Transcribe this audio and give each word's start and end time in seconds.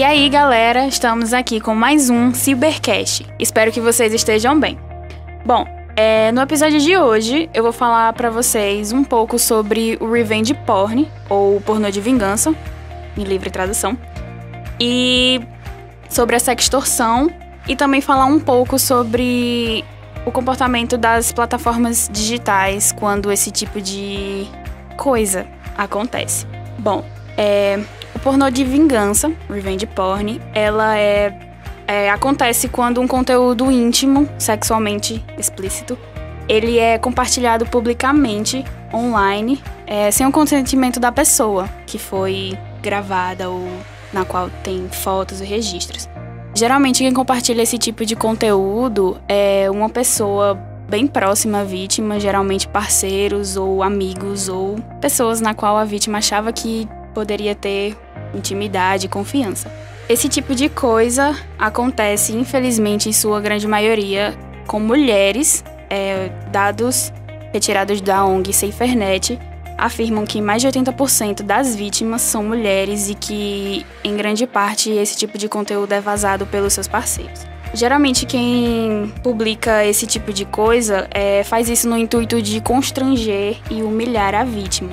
E 0.00 0.02
aí, 0.02 0.30
galera, 0.30 0.86
estamos 0.86 1.34
aqui 1.34 1.60
com 1.60 1.74
mais 1.74 2.08
um 2.08 2.32
Cybercast. 2.32 3.26
Espero 3.38 3.70
que 3.70 3.82
vocês 3.82 4.14
estejam 4.14 4.58
bem. 4.58 4.78
Bom, 5.44 5.66
é, 5.94 6.32
no 6.32 6.40
episódio 6.40 6.80
de 6.80 6.96
hoje 6.96 7.50
eu 7.52 7.62
vou 7.62 7.70
falar 7.70 8.10
para 8.14 8.30
vocês 8.30 8.92
um 8.92 9.04
pouco 9.04 9.38
sobre 9.38 9.98
o 10.00 10.10
revenge 10.10 10.54
porn, 10.54 11.06
ou 11.28 11.60
pornô 11.60 11.90
de 11.90 12.00
vingança, 12.00 12.54
em 13.14 13.24
livre 13.24 13.50
tradução, 13.50 13.94
e 14.80 15.38
sobre 16.08 16.34
a 16.34 16.40
sextorção, 16.40 17.30
e 17.68 17.76
também 17.76 18.00
falar 18.00 18.24
um 18.24 18.40
pouco 18.40 18.78
sobre 18.78 19.84
o 20.24 20.32
comportamento 20.32 20.96
das 20.96 21.30
plataformas 21.30 22.08
digitais 22.10 22.90
quando 22.90 23.30
esse 23.30 23.50
tipo 23.50 23.78
de 23.82 24.46
coisa 24.96 25.46
acontece. 25.76 26.46
Bom, 26.78 27.04
é, 27.36 27.78
pornô 28.22 28.50
de 28.50 28.64
vingança, 28.64 29.32
revenge 29.48 29.86
porn, 29.86 30.40
ela 30.54 30.96
é, 30.96 31.32
é, 31.86 32.10
acontece 32.10 32.68
quando 32.68 33.00
um 33.00 33.08
conteúdo 33.08 33.70
íntimo, 33.70 34.28
sexualmente 34.38 35.24
explícito, 35.38 35.98
ele 36.48 36.78
é 36.78 36.98
compartilhado 36.98 37.64
publicamente 37.66 38.64
online, 38.92 39.62
é, 39.86 40.10
sem 40.10 40.26
o 40.26 40.32
consentimento 40.32 40.98
da 40.98 41.12
pessoa 41.12 41.68
que 41.86 41.98
foi 41.98 42.58
gravada 42.82 43.48
ou 43.48 43.68
na 44.12 44.24
qual 44.24 44.50
tem 44.62 44.88
fotos 44.90 45.40
e 45.40 45.44
registros. 45.44 46.08
Geralmente 46.54 47.02
quem 47.02 47.12
compartilha 47.12 47.62
esse 47.62 47.78
tipo 47.78 48.04
de 48.04 48.16
conteúdo 48.16 49.18
é 49.28 49.70
uma 49.70 49.88
pessoa 49.88 50.54
bem 50.88 51.06
próxima 51.06 51.60
à 51.60 51.64
vítima, 51.64 52.18
geralmente 52.18 52.66
parceiros 52.66 53.56
ou 53.56 53.82
amigos 53.82 54.48
ou 54.48 54.76
pessoas 55.00 55.40
na 55.40 55.54
qual 55.54 55.76
a 55.76 55.84
vítima 55.84 56.18
achava 56.18 56.52
que 56.52 56.88
poderia 57.14 57.54
ter 57.54 57.96
intimidade 58.34 59.06
e 59.06 59.08
confiança. 59.08 59.70
Esse 60.08 60.28
tipo 60.28 60.54
de 60.54 60.68
coisa 60.68 61.36
acontece, 61.58 62.32
infelizmente, 62.32 63.08
em 63.08 63.12
sua 63.12 63.40
grande 63.40 63.66
maioria, 63.68 64.34
com 64.66 64.80
mulheres. 64.80 65.64
É, 65.88 66.30
dados 66.52 67.12
retirados 67.52 68.00
da 68.00 68.24
ONG 68.24 68.52
SaferNet 68.52 69.38
afirmam 69.76 70.26
que 70.26 70.40
mais 70.40 70.62
de 70.62 70.68
80% 70.68 71.42
das 71.42 71.74
vítimas 71.74 72.22
são 72.22 72.44
mulheres 72.44 73.08
e 73.08 73.14
que, 73.14 73.84
em 74.04 74.16
grande 74.16 74.46
parte, 74.46 74.90
esse 74.90 75.16
tipo 75.16 75.38
de 75.38 75.48
conteúdo 75.48 75.92
é 75.92 76.00
vazado 76.00 76.46
pelos 76.46 76.74
seus 76.74 76.86
parceiros. 76.86 77.46
Geralmente, 77.72 78.26
quem 78.26 79.12
publica 79.22 79.84
esse 79.84 80.06
tipo 80.06 80.32
de 80.32 80.44
coisa 80.44 81.08
é, 81.12 81.44
faz 81.44 81.68
isso 81.68 81.88
no 81.88 81.96
intuito 81.96 82.42
de 82.42 82.60
constranger 82.60 83.58
e 83.70 83.82
humilhar 83.82 84.34
a 84.34 84.44
vítima. 84.44 84.90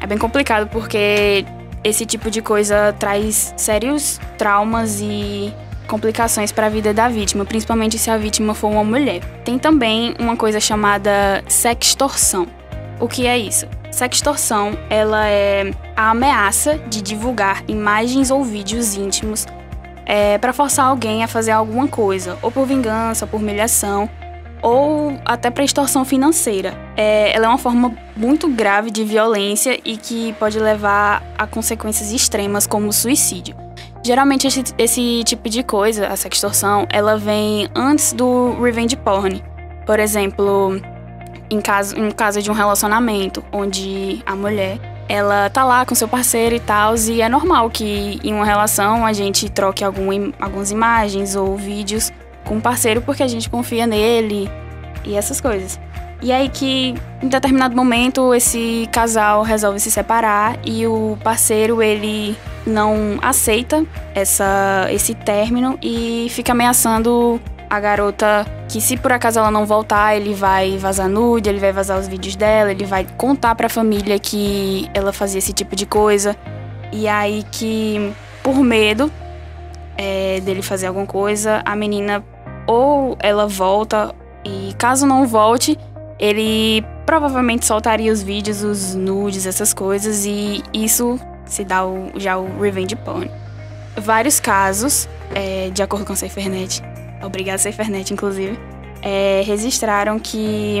É 0.00 0.06
bem 0.06 0.18
complicado 0.18 0.68
porque 0.68 1.44
esse 1.82 2.04
tipo 2.04 2.30
de 2.30 2.42
coisa 2.42 2.94
traz 2.98 3.54
sérios 3.56 4.20
traumas 4.36 5.00
e 5.00 5.52
complicações 5.86 6.50
para 6.50 6.66
a 6.66 6.68
vida 6.68 6.92
da 6.92 7.08
vítima, 7.08 7.44
principalmente 7.44 7.96
se 7.98 8.10
a 8.10 8.16
vítima 8.16 8.54
for 8.54 8.70
uma 8.70 8.84
mulher. 8.84 9.22
Tem 9.44 9.58
também 9.58 10.14
uma 10.18 10.36
coisa 10.36 10.58
chamada 10.60 11.44
sextorção. 11.48 12.46
O 12.98 13.06
que 13.06 13.26
é 13.26 13.38
isso? 13.38 13.66
Sextorção, 13.90 14.76
ela 14.90 15.26
é 15.26 15.70
a 15.96 16.10
ameaça 16.10 16.78
de 16.88 17.00
divulgar 17.00 17.62
imagens 17.68 18.30
ou 18.30 18.42
vídeos 18.42 18.94
íntimos 18.94 19.46
é, 20.04 20.38
para 20.38 20.52
forçar 20.52 20.86
alguém 20.86 21.24
a 21.24 21.28
fazer 21.28 21.50
alguma 21.50 21.88
coisa, 21.88 22.38
ou 22.40 22.50
por 22.50 22.66
vingança, 22.66 23.24
ou 23.24 23.30
por 23.30 23.40
humilhação, 23.40 24.08
ou 24.62 25.18
até 25.24 25.50
para 25.50 25.64
extorsão 25.64 26.04
financeira. 26.04 26.74
É, 26.96 27.34
ela 27.34 27.46
é 27.46 27.48
uma 27.48 27.58
forma 27.58 27.94
muito 28.16 28.48
grave 28.48 28.90
de 28.90 29.04
violência 29.04 29.78
e 29.84 29.96
que 29.96 30.32
pode 30.34 30.58
levar 30.58 31.22
a 31.36 31.46
consequências 31.46 32.12
extremas 32.12 32.66
como 32.66 32.92
suicídio. 32.92 33.56
Geralmente 34.02 34.46
esse, 34.46 34.62
esse 34.78 35.22
tipo 35.24 35.48
de 35.48 35.62
coisa, 35.62 36.06
a 36.06 36.16
sextorção, 36.16 36.86
ela 36.90 37.18
vem 37.18 37.68
antes 37.74 38.12
do 38.12 38.60
revenge 38.60 38.96
porn. 38.96 39.42
Por 39.84 39.98
exemplo, 39.98 40.80
em 41.50 41.60
caso, 41.60 41.96
em 41.96 42.10
caso 42.10 42.40
de 42.40 42.50
um 42.50 42.54
relacionamento 42.54 43.44
onde 43.52 44.22
a 44.24 44.34
mulher 44.34 44.78
ela 45.08 45.48
tá 45.50 45.64
lá 45.64 45.86
com 45.86 45.94
seu 45.94 46.08
parceiro 46.08 46.54
e 46.54 46.60
tal, 46.60 46.96
e 46.96 47.20
é 47.20 47.28
normal 47.28 47.70
que 47.70 48.18
em 48.24 48.34
uma 48.34 48.44
relação 48.44 49.06
a 49.06 49.12
gente 49.12 49.48
troque 49.48 49.84
algum, 49.84 50.32
algumas 50.40 50.70
imagens 50.70 51.36
ou 51.36 51.56
vídeos 51.56 52.12
com 52.46 52.56
o 52.56 52.60
parceiro 52.60 53.02
porque 53.02 53.22
a 53.22 53.28
gente 53.28 53.50
confia 53.50 53.86
nele 53.86 54.50
e 55.04 55.14
essas 55.14 55.40
coisas. 55.40 55.78
E 56.22 56.32
aí 56.32 56.48
que 56.48 56.94
em 57.22 57.28
determinado 57.28 57.76
momento 57.76 58.34
esse 58.34 58.88
casal 58.90 59.42
resolve 59.42 59.78
se 59.78 59.90
separar 59.90 60.58
e 60.64 60.86
o 60.86 61.18
parceiro 61.22 61.82
ele 61.82 62.36
não 62.66 63.18
aceita 63.20 63.84
essa 64.14 64.88
esse 64.90 65.14
término 65.14 65.78
e 65.82 66.28
fica 66.30 66.52
ameaçando 66.52 67.40
a 67.68 67.78
garota 67.78 68.46
que 68.68 68.80
se 68.80 68.96
por 68.96 69.12
acaso 69.12 69.38
ela 69.38 69.50
não 69.50 69.66
voltar, 69.66 70.16
ele 70.16 70.32
vai 70.32 70.78
vazar 70.78 71.08
nude, 71.08 71.48
ele 71.48 71.58
vai 71.58 71.72
vazar 71.72 71.98
os 71.98 72.08
vídeos 72.08 72.34
dela, 72.34 72.70
ele 72.70 72.84
vai 72.84 73.06
contar 73.16 73.54
para 73.54 73.66
a 73.66 73.70
família 73.70 74.18
que 74.18 74.88
ela 74.94 75.12
fazia 75.12 75.38
esse 75.38 75.52
tipo 75.52 75.76
de 75.76 75.84
coisa. 75.84 76.36
E 76.92 77.06
aí 77.08 77.44
que 77.50 78.12
por 78.42 78.56
medo 78.62 79.10
é, 79.98 80.40
dele 80.40 80.62
fazer 80.62 80.86
alguma 80.86 81.06
coisa, 81.06 81.62
a 81.64 81.74
menina 81.76 82.24
ou 82.66 83.16
ela 83.20 83.46
volta 83.46 84.14
e 84.44 84.74
caso 84.74 85.06
não 85.06 85.26
volte, 85.26 85.78
ele 86.18 86.84
provavelmente 87.04 87.66
soltaria 87.66 88.12
os 88.12 88.22
vídeos, 88.22 88.62
os 88.62 88.94
nudes, 88.94 89.46
essas 89.46 89.72
coisas 89.72 90.24
e 90.24 90.62
isso 90.72 91.18
se 91.44 91.64
dá 91.64 91.86
o, 91.86 92.10
já 92.16 92.36
o 92.36 92.60
revenge 92.60 92.96
porn. 92.96 93.30
Vários 93.96 94.40
casos, 94.40 95.08
é, 95.34 95.70
de 95.70 95.82
acordo 95.82 96.04
com 96.04 96.12
a 96.12 96.16
SaferNet, 96.16 96.82
obrigada 97.22 97.58
SaferNet 97.58 98.12
inclusive, 98.12 98.58
é, 99.02 99.42
registraram 99.46 100.18
que 100.18 100.80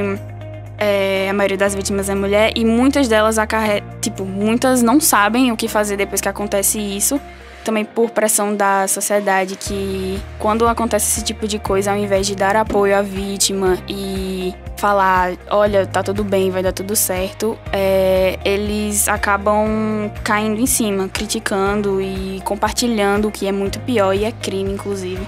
é, 0.78 1.28
a 1.30 1.32
maioria 1.32 1.56
das 1.56 1.74
vítimas 1.74 2.08
é 2.08 2.14
mulher 2.14 2.52
e 2.54 2.64
muitas 2.64 3.08
delas 3.08 3.38
acarretam, 3.38 3.88
tipo, 4.00 4.24
muitas 4.24 4.82
não 4.82 5.00
sabem 5.00 5.52
o 5.52 5.56
que 5.56 5.68
fazer 5.68 5.96
depois 5.96 6.20
que 6.20 6.28
acontece 6.28 6.78
isso 6.78 7.20
também 7.66 7.84
por 7.84 8.10
pressão 8.10 8.54
da 8.54 8.86
sociedade 8.86 9.56
que 9.56 10.22
quando 10.38 10.68
acontece 10.68 11.10
esse 11.10 11.24
tipo 11.24 11.48
de 11.48 11.58
coisa, 11.58 11.90
ao 11.90 11.96
invés 11.96 12.24
de 12.24 12.36
dar 12.36 12.54
apoio 12.54 12.96
à 12.96 13.02
vítima 13.02 13.76
e 13.88 14.54
falar, 14.76 15.32
olha, 15.50 15.84
tá 15.84 16.00
tudo 16.00 16.22
bem, 16.22 16.48
vai 16.48 16.62
dar 16.62 16.72
tudo 16.72 16.94
certo, 16.94 17.58
é, 17.72 18.38
eles 18.44 19.08
acabam 19.08 19.66
caindo 20.22 20.60
em 20.60 20.66
cima, 20.66 21.08
criticando 21.08 22.00
e 22.00 22.40
compartilhando 22.44 23.26
o 23.26 23.32
que 23.32 23.48
é 23.48 23.52
muito 23.52 23.80
pior 23.80 24.14
e 24.14 24.24
é 24.24 24.30
crime, 24.30 24.72
inclusive. 24.72 25.26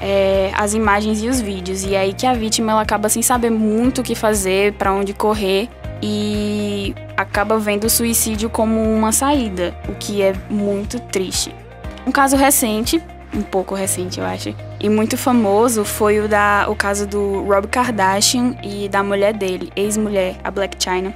É, 0.00 0.50
as 0.54 0.72
imagens 0.72 1.22
e 1.22 1.28
os 1.28 1.40
vídeos. 1.40 1.84
E 1.84 1.94
é 1.94 2.00
aí 2.00 2.12
que 2.12 2.26
a 2.26 2.34
vítima 2.34 2.72
ela 2.72 2.82
acaba 2.82 3.08
sem 3.08 3.22
saber 3.22 3.50
muito 3.50 4.00
o 4.00 4.04
que 4.04 4.14
fazer, 4.14 4.72
para 4.74 4.92
onde 4.92 5.12
correr 5.12 5.68
e 6.02 6.94
acaba 7.16 7.58
vendo 7.58 7.84
o 7.84 7.90
suicídio 7.90 8.50
como 8.50 8.80
uma 8.80 9.12
saída, 9.12 9.74
o 9.88 9.94
que 9.94 10.22
é 10.22 10.34
muito 10.50 10.98
triste. 11.00 11.54
Um 12.06 12.12
caso 12.12 12.36
recente, 12.36 13.02
um 13.34 13.42
pouco 13.42 13.74
recente, 13.74 14.20
eu 14.20 14.26
acho, 14.26 14.54
e 14.78 14.88
muito 14.88 15.16
famoso 15.16 15.84
foi 15.84 16.20
o 16.20 16.28
da 16.28 16.66
o 16.68 16.76
caso 16.76 17.06
do 17.06 17.42
Rob 17.44 17.66
Kardashian 17.66 18.56
e 18.62 18.88
da 18.88 19.02
mulher 19.02 19.32
dele, 19.32 19.72
ex-mulher, 19.74 20.36
a 20.44 20.50
Black 20.50 20.76
China, 20.82 21.14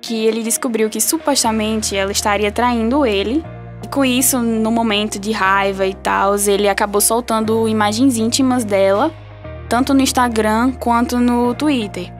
que 0.00 0.24
ele 0.24 0.42
descobriu 0.42 0.88
que 0.88 1.00
supostamente 1.00 1.96
ela 1.96 2.12
estaria 2.12 2.50
traindo 2.52 3.04
ele. 3.04 3.44
E 3.82 3.88
com 3.88 4.04
isso, 4.04 4.38
no 4.38 4.70
momento 4.70 5.18
de 5.18 5.32
raiva 5.32 5.86
e 5.86 5.94
tal, 5.94 6.36
ele 6.36 6.68
acabou 6.68 7.00
soltando 7.00 7.66
imagens 7.66 8.16
íntimas 8.16 8.64
dela, 8.64 9.10
tanto 9.68 9.92
no 9.92 10.02
Instagram 10.02 10.72
quanto 10.72 11.18
no 11.18 11.54
Twitter. 11.54 12.19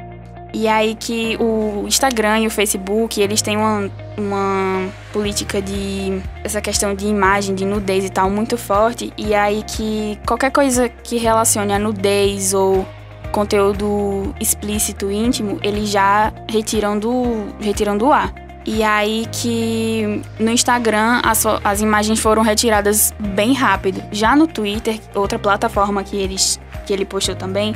E 0.52 0.66
aí 0.66 0.94
que 0.94 1.36
o 1.38 1.84
Instagram 1.86 2.40
e 2.40 2.46
o 2.46 2.50
Facebook, 2.50 3.20
eles 3.20 3.40
têm 3.40 3.56
uma, 3.56 3.90
uma 4.16 4.88
política 5.12 5.62
de 5.62 6.20
essa 6.42 6.60
questão 6.60 6.94
de 6.94 7.06
imagem, 7.06 7.54
de 7.54 7.64
nudez 7.64 8.04
e 8.04 8.10
tal 8.10 8.28
muito 8.28 8.56
forte, 8.56 9.12
e 9.16 9.34
aí 9.34 9.62
que 9.62 10.18
qualquer 10.26 10.50
coisa 10.50 10.88
que 10.88 11.16
relacione 11.16 11.72
a 11.72 11.78
nudez 11.78 12.52
ou 12.52 12.86
conteúdo 13.30 14.34
explícito 14.40 15.10
íntimo, 15.10 15.58
eles 15.62 15.88
já 15.88 16.32
retiram 16.48 16.98
do 16.98 17.46
retiram 17.60 17.96
do 17.96 18.12
ar. 18.12 18.34
E 18.66 18.82
aí 18.82 19.26
que 19.32 20.22
no 20.38 20.50
Instagram 20.50 21.20
as, 21.24 21.44
as 21.64 21.80
imagens 21.80 22.20
foram 22.20 22.42
retiradas 22.42 23.14
bem 23.18 23.54
rápido. 23.54 24.02
Já 24.12 24.36
no 24.36 24.46
Twitter, 24.46 25.00
outra 25.14 25.38
plataforma 25.38 26.04
que 26.04 26.16
eles 26.16 26.60
que 26.86 26.92
ele 26.92 27.04
postou 27.04 27.36
também, 27.36 27.74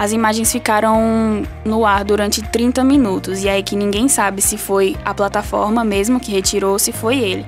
as 0.00 0.12
imagens 0.12 0.50
ficaram 0.50 1.42
no 1.62 1.84
ar 1.84 2.04
durante 2.04 2.40
30 2.40 2.82
minutos, 2.82 3.44
e 3.44 3.50
aí 3.50 3.62
que 3.62 3.76
ninguém 3.76 4.08
sabe 4.08 4.40
se 4.40 4.56
foi 4.56 4.96
a 5.04 5.12
plataforma 5.12 5.84
mesmo 5.84 6.18
que 6.18 6.32
retirou, 6.32 6.78
se 6.78 6.90
foi 6.90 7.18
ele. 7.18 7.46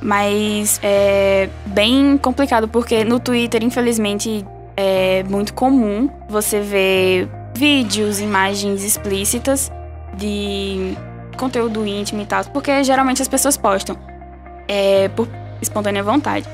Mas 0.00 0.80
é 0.82 1.48
bem 1.66 2.18
complicado 2.18 2.66
porque 2.66 3.04
no 3.04 3.20
Twitter, 3.20 3.62
infelizmente, 3.62 4.44
é 4.76 5.22
muito 5.28 5.54
comum 5.54 6.10
você 6.28 6.58
ver 6.58 7.28
vídeos, 7.54 8.18
imagens 8.18 8.82
explícitas 8.82 9.70
de 10.16 10.96
conteúdo 11.36 11.86
íntimo 11.86 12.20
e 12.20 12.26
tal, 12.26 12.44
porque 12.46 12.82
geralmente 12.82 13.22
as 13.22 13.28
pessoas 13.28 13.56
postam 13.56 13.96
é, 14.66 15.08
por 15.10 15.28
espontânea 15.60 16.02
vontade. 16.02 16.48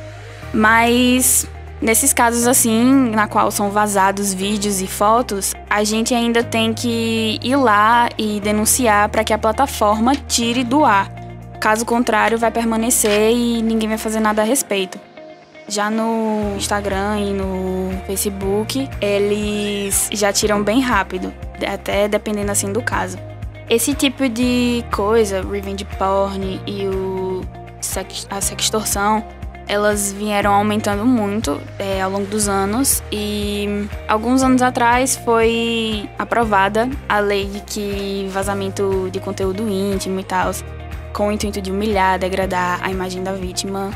Mas 0.52 1.48
nesses 1.80 2.12
casos 2.12 2.46
assim, 2.46 3.10
na 3.10 3.26
qual 3.26 3.50
são 3.50 3.70
vazados 3.70 4.34
vídeos 4.34 4.80
e 4.80 4.86
fotos, 4.86 5.54
a 5.68 5.84
gente 5.84 6.14
ainda 6.14 6.42
tem 6.42 6.72
que 6.72 7.38
ir 7.42 7.56
lá 7.56 8.08
e 8.18 8.40
denunciar 8.40 9.08
para 9.08 9.24
que 9.24 9.32
a 9.32 9.38
plataforma 9.38 10.14
tire 10.14 10.64
do 10.64 10.84
ar. 10.84 11.10
Caso 11.60 11.84
contrário, 11.84 12.38
vai 12.38 12.50
permanecer 12.50 13.32
e 13.32 13.62
ninguém 13.62 13.88
vai 13.88 13.98
fazer 13.98 14.20
nada 14.20 14.42
a 14.42 14.44
respeito. 14.44 14.98
Já 15.68 15.90
no 15.90 16.54
Instagram 16.56 17.18
e 17.18 17.32
no 17.32 17.90
Facebook, 18.06 18.88
eles 19.00 20.08
já 20.12 20.32
tiram 20.32 20.62
bem 20.62 20.80
rápido, 20.80 21.32
até 21.66 22.08
dependendo 22.08 22.50
assim 22.50 22.72
do 22.72 22.80
caso. 22.80 23.18
Esse 23.68 23.92
tipo 23.92 24.28
de 24.30 24.82
coisa, 24.90 25.42
revenge 25.42 25.84
porn 25.98 26.58
e 26.66 26.86
o 26.86 27.42
sex, 27.82 28.26
a 28.30 28.40
sextorção, 28.40 29.22
elas 29.68 30.12
vieram 30.12 30.54
aumentando 30.54 31.04
muito 31.04 31.60
é, 31.78 32.00
ao 32.00 32.10
longo 32.10 32.26
dos 32.26 32.48
anos 32.48 33.02
e 33.12 33.86
alguns 34.08 34.42
anos 34.42 34.62
atrás 34.62 35.16
foi 35.16 36.08
aprovada 36.18 36.88
a 37.08 37.20
lei 37.20 37.44
de 37.44 37.60
que 37.60 38.26
vazamento 38.32 39.08
de 39.12 39.20
conteúdo 39.20 39.68
íntimo 39.68 40.18
e 40.18 40.24
tal, 40.24 40.50
com 41.12 41.28
o 41.28 41.32
intuito 41.32 41.60
de 41.60 41.70
humilhar, 41.70 42.18
degradar 42.18 42.80
a 42.82 42.90
imagem 42.90 43.22
da 43.22 43.32
vítima, 43.32 43.90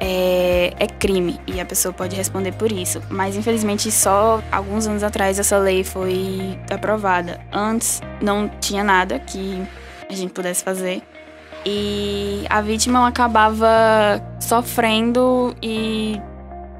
é, 0.00 0.72
é, 0.78 0.86
crime 0.86 1.38
e 1.46 1.60
a 1.60 1.64
pessoa 1.64 1.92
pode 1.92 2.16
responder 2.16 2.52
por 2.52 2.72
isso. 2.72 3.02
Mas 3.10 3.36
infelizmente 3.36 3.90
só 3.90 4.42
alguns 4.50 4.86
anos 4.86 5.02
atrás 5.02 5.38
essa 5.38 5.58
lei 5.58 5.84
foi 5.84 6.58
aprovada. 6.70 7.38
Antes 7.52 8.00
não 8.20 8.48
tinha 8.60 8.82
nada 8.82 9.18
que 9.18 9.62
a 10.08 10.14
gente 10.14 10.32
pudesse 10.32 10.64
fazer. 10.64 11.02
E 11.64 12.44
a 12.48 12.60
vítima 12.60 13.06
acabava 13.06 13.68
sofrendo 14.40 15.54
e 15.62 16.20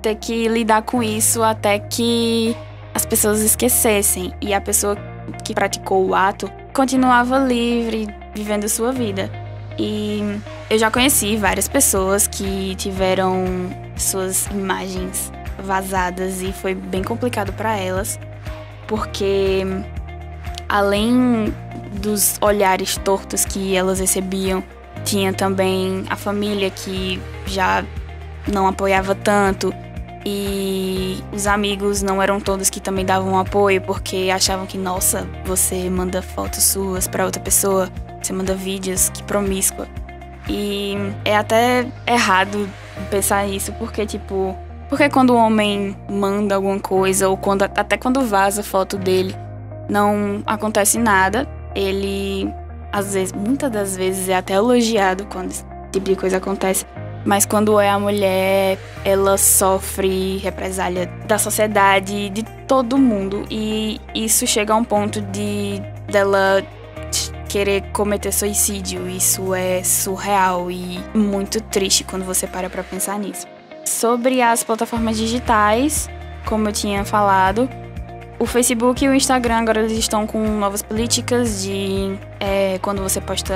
ter 0.00 0.14
que 0.14 0.48
lidar 0.48 0.82
com 0.82 1.02
isso 1.02 1.42
até 1.42 1.78
que 1.78 2.56
as 2.94 3.04
pessoas 3.04 3.40
esquecessem. 3.40 4.32
E 4.40 4.54
a 4.54 4.60
pessoa 4.60 4.96
que 5.44 5.54
praticou 5.54 6.08
o 6.08 6.14
ato 6.14 6.50
continuava 6.72 7.38
livre, 7.38 8.08
vivendo 8.34 8.69
sua 8.69 8.92
vida. 8.92 9.30
E 9.78 10.40
eu 10.70 10.78
já 10.78 10.90
conheci 10.90 11.36
várias 11.36 11.69
pessoas 11.69 12.26
que 12.26 12.74
tiveram 12.76 13.44
suas 13.96 14.46
imagens 14.46 15.32
vazadas 15.62 16.40
e 16.42 16.52
foi 16.52 16.74
bem 16.74 17.02
complicado 17.02 17.52
para 17.52 17.76
elas, 17.76 18.19
porque 18.86 19.64
além 20.69 21.53
dos 22.00 22.38
olhares 22.41 22.97
tortos 22.99 23.44
que 23.44 23.75
elas 23.75 24.00
recebiam, 24.00 24.62
tinha 25.05 25.32
também 25.32 26.05
a 26.11 26.17
família 26.17 26.70
que 26.70 27.20
já 27.47 27.85
não 28.47 28.67
apoiava 28.67 29.15
tanto 29.15 29.73
e 30.25 31.23
os 31.32 31.47
amigos 31.47 32.03
não 32.03 32.20
eram 32.20 32.41
todos 32.41 32.69
que 32.69 32.81
também 32.81 33.05
davam 33.05 33.38
apoio 33.38 33.81
porque 33.81 34.31
achavam 34.32 34.67
que 34.67 34.76
nossa, 34.76 35.26
você 35.44 35.88
manda 35.88 36.20
fotos 36.20 36.65
suas 36.65 37.06
para 37.06 37.25
outra 37.25 37.41
pessoa 37.41 37.88
você 38.29 38.32
manda 38.32 38.55
vídeos, 38.55 39.09
que 39.11 39.23
promíscua. 39.23 39.88
E 40.49 40.97
é 41.25 41.37
até 41.37 41.87
errado 42.06 42.69
pensar 43.11 43.47
isso, 43.47 43.73
porque, 43.75 44.05
tipo, 44.06 44.56
porque 44.88 45.09
quando 45.09 45.31
o 45.31 45.37
homem 45.37 45.97
manda 46.11 46.55
alguma 46.55 46.81
coisa, 46.81 47.29
ou 47.29 47.37
quando 47.37 47.62
até 47.62 47.97
quando 47.97 48.23
vaza 48.23 48.62
foto 48.62 48.97
dele, 48.97 49.35
não 49.88 50.43
acontece 50.46 50.99
nada, 50.99 51.49
ele, 51.75 52.52
às 52.93 53.14
vezes, 53.14 53.32
muitas 53.32 53.70
das 53.70 53.96
vezes, 53.96 54.29
é 54.29 54.37
até 54.37 54.55
elogiado 54.55 55.26
quando 55.26 55.50
esse 55.50 55.64
tipo 55.93 56.06
de 56.06 56.17
coisa 56.17 56.37
acontece. 56.37 56.85
Mas 57.25 57.44
quando 57.44 57.79
é 57.79 57.90
a 57.90 57.99
mulher, 57.99 58.79
ela 59.05 59.37
sofre 59.37 60.38
represália 60.38 61.06
da 61.26 61.37
sociedade, 61.37 62.31
de 62.31 62.43
todo 62.67 62.96
mundo. 62.96 63.44
E 63.50 64.00
isso 64.14 64.46
chega 64.46 64.73
a 64.73 64.76
um 64.76 64.85
ponto 64.85 65.20
de 65.20 65.82
dela 66.11 66.62
querer 67.49 67.82
cometer 67.93 68.32
suicídio. 68.32 69.08
Isso 69.08 69.55
é 69.55 69.82
surreal 69.82 70.70
e 70.70 71.00
muito 71.14 71.61
triste 71.61 72.05
quando 72.05 72.25
você 72.25 72.46
para 72.46 72.70
para 72.70 72.82
pensar 72.82 73.19
nisso. 73.19 73.46
Sobre 73.84 74.41
as 74.43 74.62
plataformas 74.62 75.17
digitais, 75.17 76.08
como 76.46 76.69
eu 76.69 76.73
tinha 76.73 77.05
falado, 77.05 77.69
o 78.38 78.46
Facebook 78.46 79.05
e 79.05 79.08
o 79.08 79.14
Instagram 79.14 79.56
agora 79.56 79.81
eles 79.81 79.99
estão 79.99 80.26
com 80.26 80.40
novas 80.58 80.81
políticas 80.81 81.62
de 81.62 82.17
é, 82.38 82.79
quando 82.81 83.02
você 83.02 83.20
posta 83.20 83.55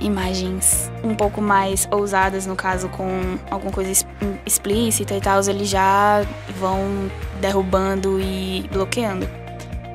imagens 0.00 0.90
um 1.02 1.14
pouco 1.14 1.40
mais 1.40 1.88
ousadas, 1.90 2.46
no 2.46 2.54
caso 2.54 2.88
com 2.88 3.36
alguma 3.50 3.72
coisa 3.72 4.06
explícita 4.46 5.14
e 5.14 5.20
tal, 5.20 5.40
eles 5.48 5.68
já 5.68 6.24
vão 6.58 7.10
derrubando 7.40 8.20
e 8.20 8.68
bloqueando. 8.72 9.28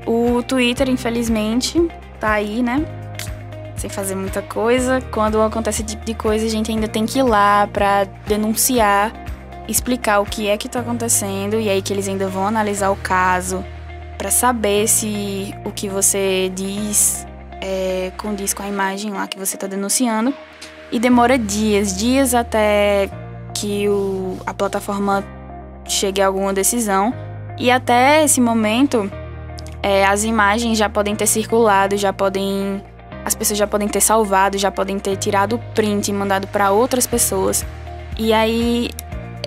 O 0.05 0.43
Twitter, 0.43 0.89
infelizmente, 0.89 1.87
tá 2.19 2.31
aí, 2.31 2.61
né? 2.61 2.85
sem 3.77 3.89
fazer 3.89 4.13
muita 4.13 4.41
coisa. 4.41 4.99
Quando 5.09 5.41
acontece 5.41 5.81
esse 5.81 5.95
tipo 5.95 6.05
de 6.05 6.13
coisa, 6.13 6.45
a 6.45 6.49
gente 6.49 6.69
ainda 6.69 6.87
tem 6.87 7.05
que 7.05 7.19
ir 7.19 7.23
lá 7.23 7.65
para 7.71 8.03
denunciar, 8.27 9.13
explicar 9.69 10.19
o 10.19 10.25
que 10.25 10.49
é 10.49 10.57
que 10.57 10.67
está 10.67 10.81
acontecendo 10.81 11.57
e 11.57 11.69
aí 11.69 11.81
que 11.81 11.93
eles 11.93 12.07
ainda 12.09 12.27
vão 12.27 12.45
analisar 12.45 12.89
o 12.89 12.97
caso 12.97 13.63
para 14.19 14.29
saber 14.29 14.85
se 14.85 15.55
o 15.63 15.71
que 15.71 15.87
você 15.87 16.51
diz 16.53 17.25
é, 17.61 18.11
condiz 18.17 18.53
com 18.53 18.61
a 18.61 18.67
imagem 18.67 19.13
lá 19.13 19.25
que 19.25 19.39
você 19.39 19.55
está 19.55 19.65
denunciando. 19.65 20.33
E 20.91 20.99
demora 20.99 21.37
dias, 21.37 21.95
dias 21.97 22.35
até 22.35 23.09
que 23.53 23.87
o, 23.87 24.37
a 24.45 24.53
plataforma 24.53 25.23
chegue 25.85 26.21
a 26.21 26.27
alguma 26.27 26.53
decisão. 26.53 27.13
E 27.57 27.71
até 27.71 28.25
esse 28.25 28.41
momento, 28.41 29.09
é, 29.81 30.05
as 30.05 30.25
imagens 30.25 30.77
já 30.77 30.89
podem 30.89 31.15
ter 31.15 31.25
circulado, 31.25 31.95
já 31.95 32.11
podem 32.11 32.83
as 33.23 33.35
pessoas 33.35 33.57
já 33.57 33.67
podem 33.67 33.87
ter 33.87 34.01
salvado, 34.01 34.57
já 34.57 34.71
podem 34.71 34.99
ter 34.99 35.15
tirado 35.15 35.55
o 35.55 35.59
print 35.73 36.09
e 36.09 36.13
mandado 36.13 36.45
para 36.47 36.71
outras 36.71 37.07
pessoas. 37.07 37.65
E 38.17 38.33
aí, 38.33 38.89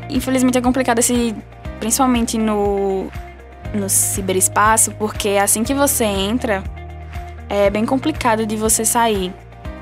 infelizmente 0.08 0.56
é 0.56 0.62
complicado 0.62 1.00
esse, 1.00 1.34
principalmente 1.78 2.38
no 2.38 3.10
no 3.74 3.88
ciberespaço, 3.88 4.92
porque 4.92 5.30
assim 5.30 5.64
que 5.64 5.74
você 5.74 6.04
entra, 6.04 6.62
é 7.48 7.70
bem 7.70 7.84
complicado 7.84 8.46
de 8.46 8.56
você 8.56 8.84
sair, 8.84 9.32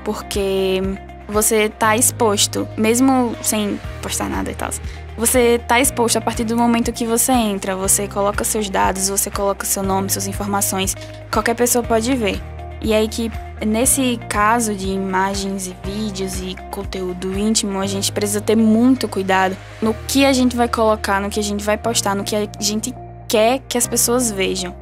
porque 0.03 0.81
você 1.27 1.69
tá 1.69 1.95
exposto, 1.95 2.67
mesmo 2.77 3.35
sem 3.41 3.79
postar 4.01 4.29
nada 4.29 4.51
e 4.51 4.55
tal. 4.55 4.69
Você 5.17 5.59
tá 5.67 5.79
exposto 5.79 6.17
a 6.17 6.21
partir 6.21 6.43
do 6.43 6.57
momento 6.57 6.91
que 6.91 7.05
você 7.05 7.31
entra, 7.31 7.75
você 7.75 8.07
coloca 8.07 8.43
seus 8.43 8.69
dados, 8.69 9.09
você 9.09 9.29
coloca 9.29 9.65
seu 9.65 9.83
nome, 9.83 10.09
suas 10.09 10.27
informações, 10.27 10.95
qualquer 11.31 11.55
pessoa 11.55 11.83
pode 11.83 12.13
ver. 12.15 12.41
E 12.81 12.93
aí 12.93 13.07
que 13.07 13.31
nesse 13.65 14.19
caso 14.27 14.73
de 14.73 14.87
imagens 14.87 15.67
e 15.67 15.75
vídeos 15.83 16.41
e 16.41 16.55
conteúdo 16.71 17.37
íntimo, 17.37 17.79
a 17.79 17.85
gente 17.85 18.11
precisa 18.11 18.41
ter 18.41 18.55
muito 18.55 19.07
cuidado 19.07 19.55
no 19.81 19.93
que 20.07 20.25
a 20.25 20.33
gente 20.33 20.55
vai 20.55 20.67
colocar, 20.67 21.21
no 21.21 21.29
que 21.29 21.39
a 21.39 21.43
gente 21.43 21.63
vai 21.63 21.77
postar, 21.77 22.15
no 22.15 22.23
que 22.23 22.35
a 22.35 22.47
gente 22.59 22.93
quer 23.31 23.59
que 23.69 23.77
as 23.77 23.87
pessoas 23.87 24.29
vejam. 24.29 24.75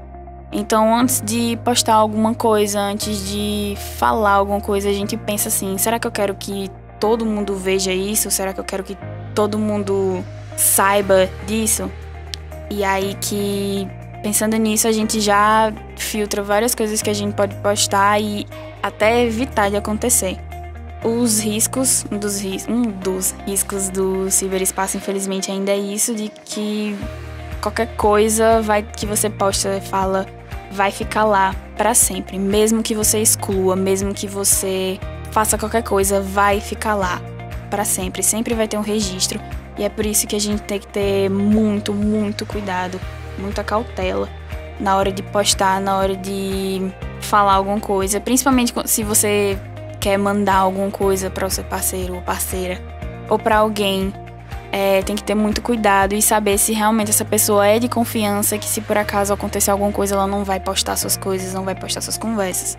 Então, 0.52 0.98
antes 0.98 1.22
de 1.22 1.60
postar 1.64 1.94
alguma 1.94 2.34
coisa, 2.34 2.80
antes 2.80 3.30
de 3.30 3.76
falar 4.00 4.32
alguma 4.32 4.60
coisa, 4.60 4.90
a 4.90 4.94
gente 4.94 5.16
pensa 5.16 5.50
assim: 5.50 5.78
será 5.78 6.00
que 6.00 6.08
eu 6.08 6.12
quero 6.12 6.34
que 6.34 6.68
todo 7.00 7.24
mundo 7.24 7.56
veja 7.56 7.94
isso? 7.94 8.32
Será 8.32 8.52
que 8.52 8.60
eu 8.60 8.64
quero 8.64 8.84
que 8.84 8.98
todo 9.36 9.60
mundo 9.60 10.26
saiba 10.58 11.30
disso? 11.46 11.92
E 12.72 12.84
aí 12.84 13.16
que 13.22 13.88
Pensando 14.22 14.58
nisso, 14.58 14.86
a 14.86 14.92
gente 14.92 15.22
já 15.22 15.72
filtra 15.96 16.44
várias 16.44 16.76
coisas 16.76 17.02
que 17.02 17.10
a 17.10 17.14
gente 17.14 17.34
pode 17.34 17.56
postar 17.58 18.22
e 18.22 18.46
até 18.84 19.24
evitar 19.24 19.70
de 19.70 19.78
acontecer. 19.78 20.38
Os 21.02 21.40
riscos, 21.40 22.06
um 22.12 22.18
dos, 22.18 22.42
um 22.68 22.82
dos 22.82 23.34
riscos 23.48 23.90
do 23.90 24.30
ciberespaço, 24.30 24.98
infelizmente, 24.98 25.50
ainda 25.50 25.72
é 25.72 25.78
isso 25.78 26.14
de 26.14 26.28
que 26.28 26.98
qualquer 27.62 27.96
coisa 27.96 28.62
vai 28.62 28.84
que 28.84 29.06
você 29.06 29.30
posta 29.30 29.78
e 29.78 29.82
fala 29.82 30.26
vai 30.72 30.92
ficar 30.92 31.26
lá 31.26 31.56
para 31.76 31.94
sempre, 31.94 32.38
mesmo 32.38 32.84
que 32.84 32.94
você 32.94 33.22
exclua, 33.22 33.76
mesmo 33.76 34.14
que 34.14 34.28
você 34.28 35.00
faça 35.32 35.58
qualquer 35.58 35.84
coisa, 35.84 36.22
vai 36.22 36.60
ficar 36.60 36.96
lá 36.96 37.22
para 37.70 37.86
sempre, 37.86 38.22
sempre 38.22 38.54
vai 38.54 38.68
ter 38.68 38.78
um 38.78 38.82
registro. 38.82 39.40
E 39.78 39.84
é 39.84 39.90
por 39.90 40.06
isso 40.06 40.28
que 40.28 40.36
a 40.36 40.40
gente 40.40 40.62
tem 40.64 40.80
que 40.80 40.88
ter 40.88 41.30
muito, 41.30 41.94
muito 41.94 42.46
cuidado 42.46 43.00
muita 43.40 43.64
cautela 43.64 44.30
na 44.80 44.96
hora 44.96 45.12
de 45.12 45.24
postar, 45.24 45.82
na 45.82 45.98
hora 45.98 46.16
de 46.16 46.92
falar 47.22 47.54
alguma 47.54 47.80
coisa, 47.80 48.20
principalmente 48.20 48.74
se 48.86 49.04
você 49.04 49.58
quer 50.00 50.18
mandar 50.18 50.56
alguma 50.56 50.90
coisa 50.90 51.30
para 51.30 51.46
o 51.46 51.50
seu 51.50 51.64
parceiro 51.64 52.16
ou 52.16 52.22
parceira 52.22 52.80
ou 53.30 53.38
para 53.38 53.58
alguém. 53.58 54.14
É, 54.72 55.02
tem 55.02 55.16
que 55.16 55.24
ter 55.24 55.34
muito 55.34 55.62
cuidado 55.62 56.14
e 56.14 56.22
saber 56.22 56.58
se 56.58 56.74
realmente 56.74 57.10
essa 57.10 57.26
pessoa 57.26 57.66
é 57.66 57.80
de 57.80 57.90
confiança, 57.90 58.58
que 58.58 58.68
se 58.68 58.82
por 58.82 58.98
acaso 58.98 59.34
acontecer 59.34 59.72
alguma 59.72 59.92
coisa, 59.92 60.14
ela 60.14 60.28
não 60.28 60.44
vai 60.44 60.60
postar 60.60 60.96
suas 60.96 61.18
coisas, 61.18 61.54
não 61.54 61.64
vai 61.64 61.74
postar 61.74 62.02
suas 62.02 62.18
conversas. 62.18 62.78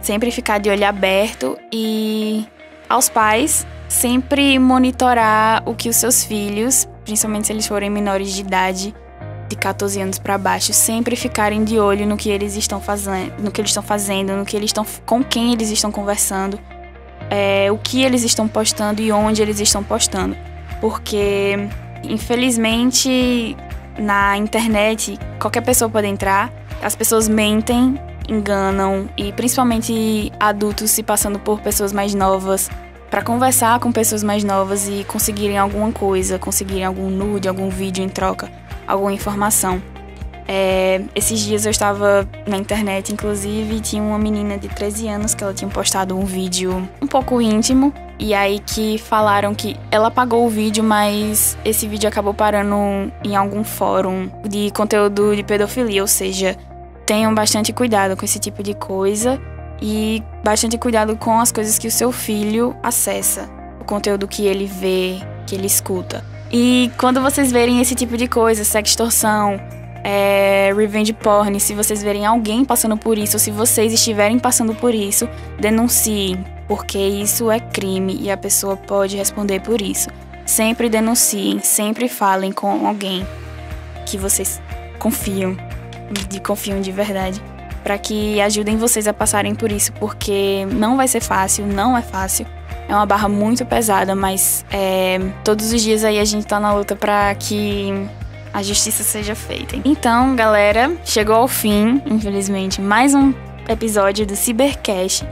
Sempre 0.00 0.30
ficar 0.30 0.58
de 0.58 0.68
olho 0.68 0.86
aberto 0.86 1.56
e 1.72 2.46
aos 2.88 3.08
pais 3.08 3.66
sempre 3.88 4.58
monitorar 4.58 5.62
o 5.66 5.74
que 5.74 5.88
os 5.88 5.96
seus 5.96 6.24
filhos 6.24 6.88
principalmente 7.04 7.46
se 7.46 7.52
eles 7.52 7.66
forem 7.66 7.90
menores 7.90 8.32
de 8.32 8.40
idade, 8.40 8.94
de 9.48 9.56
14 9.56 10.00
anos 10.00 10.18
para 10.18 10.38
baixo, 10.38 10.72
sempre 10.72 11.14
ficarem 11.14 11.62
de 11.62 11.78
olho 11.78 12.06
no 12.06 12.16
que 12.16 12.30
eles 12.30 12.56
estão 12.56 12.80
fazendo, 12.80 13.42
no 13.42 13.50
que 13.50 13.60
eles 13.60 13.70
estão 13.70 13.82
fazendo, 13.82 14.34
no 14.34 14.44
que 14.44 14.56
eles 14.56 14.70
estão, 14.70 14.86
com 15.04 15.22
quem 15.22 15.52
eles 15.52 15.70
estão 15.70 15.92
conversando, 15.92 16.58
é, 17.30 17.70
o 17.70 17.78
que 17.78 18.02
eles 18.02 18.24
estão 18.24 18.48
postando 18.48 19.02
e 19.02 19.12
onde 19.12 19.42
eles 19.42 19.60
estão 19.60 19.84
postando, 19.84 20.36
porque 20.80 21.68
infelizmente 22.02 23.56
na 23.98 24.36
internet 24.36 25.18
qualquer 25.38 25.62
pessoa 25.62 25.88
pode 25.88 26.06
entrar, 26.06 26.52
as 26.82 26.94
pessoas 26.94 27.28
mentem, 27.28 27.98
enganam 28.28 29.08
e 29.16 29.32
principalmente 29.32 30.32
adultos 30.38 30.90
se 30.90 31.02
passando 31.02 31.38
por 31.38 31.60
pessoas 31.60 31.92
mais 31.92 32.14
novas 32.14 32.70
para 33.10 33.22
conversar 33.22 33.78
com 33.78 33.92
pessoas 33.92 34.24
mais 34.24 34.42
novas 34.42 34.88
e 34.88 35.04
conseguirem 35.04 35.56
alguma 35.56 35.92
coisa, 35.92 36.38
conseguirem 36.38 36.84
algum 36.84 37.08
nude, 37.08 37.48
algum 37.48 37.68
vídeo 37.68 38.02
em 38.02 38.08
troca 38.08 38.50
alguma 38.86 39.12
informação. 39.12 39.82
É, 40.46 41.02
esses 41.14 41.40
dias 41.40 41.64
eu 41.64 41.70
estava 41.70 42.28
na 42.46 42.56
internet, 42.56 43.12
inclusive, 43.12 43.76
e 43.76 43.80
tinha 43.80 44.02
uma 44.02 44.18
menina 44.18 44.58
de 44.58 44.68
13 44.68 45.08
anos 45.08 45.34
que 45.34 45.42
ela 45.42 45.54
tinha 45.54 45.70
postado 45.70 46.16
um 46.16 46.24
vídeo 46.24 46.88
um 47.00 47.06
pouco 47.06 47.40
íntimo. 47.40 47.92
E 48.18 48.32
aí 48.32 48.60
que 48.60 48.98
falaram 48.98 49.54
que 49.54 49.76
ela 49.90 50.08
apagou 50.08 50.46
o 50.46 50.48
vídeo, 50.48 50.84
mas 50.84 51.58
esse 51.64 51.88
vídeo 51.88 52.08
acabou 52.08 52.32
parando 52.32 53.12
em 53.24 53.34
algum 53.34 53.64
fórum 53.64 54.30
de 54.48 54.70
conteúdo 54.70 55.34
de 55.34 55.42
pedofilia, 55.42 56.02
ou 56.02 56.08
seja, 56.08 56.56
tenham 57.04 57.34
bastante 57.34 57.72
cuidado 57.72 58.16
com 58.16 58.24
esse 58.24 58.38
tipo 58.38 58.62
de 58.62 58.74
coisa 58.74 59.40
e 59.82 60.22
bastante 60.44 60.78
cuidado 60.78 61.16
com 61.16 61.40
as 61.40 61.50
coisas 61.50 61.78
que 61.78 61.88
o 61.88 61.90
seu 61.90 62.12
filho 62.12 62.76
acessa, 62.82 63.50
o 63.80 63.84
conteúdo 63.84 64.28
que 64.28 64.46
ele 64.46 64.66
vê, 64.66 65.18
que 65.46 65.54
ele 65.54 65.66
escuta. 65.66 66.24
E 66.52 66.90
quando 66.98 67.20
vocês 67.20 67.50
verem 67.50 67.80
esse 67.80 67.94
tipo 67.94 68.16
de 68.16 68.28
coisa, 68.28 68.62
sextorção, 68.62 69.60
é, 70.04 70.70
revenge 70.76 71.14
porn, 71.14 71.58
se 71.58 71.74
vocês 71.74 72.02
verem 72.02 72.26
alguém 72.26 72.62
passando 72.62 72.94
por 72.94 73.16
isso, 73.16 73.38
se 73.38 73.50
vocês 73.50 73.90
estiverem 73.90 74.38
passando 74.38 74.74
por 74.74 74.94
isso, 74.94 75.26
denunciem, 75.58 76.44
porque 76.68 76.98
isso 76.98 77.50
é 77.50 77.58
crime 77.58 78.18
e 78.20 78.30
a 78.30 78.36
pessoa 78.36 78.76
pode 78.76 79.16
responder 79.16 79.60
por 79.60 79.80
isso. 79.80 80.10
Sempre 80.44 80.90
denunciem, 80.90 81.58
sempre 81.60 82.06
falem 82.06 82.52
com 82.52 82.86
alguém 82.86 83.26
que 84.04 84.18
vocês 84.18 84.60
confiam, 84.98 85.56
de 86.28 86.38
confiam 86.38 86.82
de 86.82 86.92
verdade, 86.92 87.42
para 87.82 87.96
que 87.96 88.38
ajudem 88.42 88.76
vocês 88.76 89.08
a 89.08 89.14
passarem 89.14 89.54
por 89.54 89.72
isso, 89.72 89.90
porque 89.94 90.66
não 90.70 90.98
vai 90.98 91.08
ser 91.08 91.20
fácil, 91.20 91.66
não 91.66 91.96
é 91.96 92.02
fácil. 92.02 92.46
É 92.86 92.94
uma 92.94 93.06
barra 93.06 93.28
muito 93.28 93.64
pesada, 93.64 94.14
mas 94.14 94.66
é, 94.70 95.18
todos 95.42 95.72
os 95.72 95.80
dias 95.80 96.04
aí 96.04 96.18
a 96.18 96.24
gente 96.26 96.46
tá 96.46 96.60
na 96.60 96.74
luta 96.74 96.94
para 96.94 97.34
que 97.34 98.06
a 98.54 98.62
justiça 98.62 99.02
seja 99.02 99.34
feita. 99.34 99.76
Então, 99.84 100.36
galera, 100.36 100.96
chegou 101.04 101.34
ao 101.34 101.48
fim, 101.48 102.00
infelizmente, 102.06 102.80
mais 102.80 103.12
um 103.12 103.34
episódio 103.68 104.24
do 104.24 104.36
Cybercast, 104.36 105.26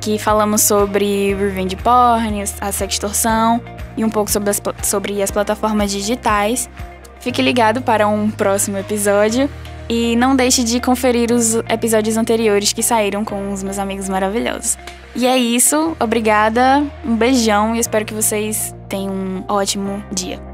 que 0.00 0.16
falamos 0.16 0.62
sobre 0.62 1.34
revenge 1.34 1.74
porn, 1.74 2.44
a 2.60 2.70
sextorção 2.70 3.60
e 3.96 4.04
um 4.04 4.08
pouco 4.08 4.30
sobre 4.30 4.50
as, 4.50 4.62
sobre 4.84 5.20
as 5.20 5.32
plataformas 5.32 5.90
digitais. 5.90 6.70
Fique 7.18 7.42
ligado 7.42 7.82
para 7.82 8.06
um 8.06 8.30
próximo 8.30 8.78
episódio. 8.78 9.50
E 9.88 10.16
não 10.16 10.34
deixe 10.34 10.62
de 10.64 10.80
conferir 10.80 11.30
os 11.32 11.56
episódios 11.68 12.16
anteriores 12.16 12.72
que 12.72 12.82
saíram 12.82 13.24
com 13.24 13.52
os 13.52 13.62
meus 13.62 13.78
amigos 13.78 14.08
maravilhosos. 14.08 14.78
E 15.14 15.26
é 15.26 15.36
isso, 15.36 15.94
obrigada, 16.00 16.82
um 17.04 17.14
beijão 17.14 17.74
e 17.74 17.80
espero 17.80 18.04
que 18.04 18.14
vocês 18.14 18.74
tenham 18.88 19.12
um 19.12 19.44
ótimo 19.48 20.02
dia. 20.10 20.51